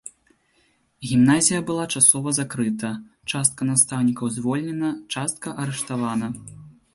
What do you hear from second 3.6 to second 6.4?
настаўнікаў звольнена, частка арыштавана.